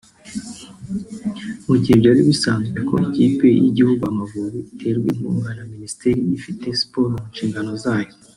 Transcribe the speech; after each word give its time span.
Mu 1.67 1.75
gihe 1.81 1.95
byari 2.01 2.21
bisanzwe 2.29 2.77
ko 2.87 2.95
ikipe 3.07 3.45
y'igihugu 3.61 4.01
Amavubi 4.11 4.59
iterwa 4.73 5.07
inkunga 5.13 5.49
na 5.57 5.63
Minisiteri 5.73 6.19
ifite 6.37 6.65
Siporo 6.79 7.07
mu 7.15 7.23
nshingano 7.31 7.71
zayo 7.83 8.13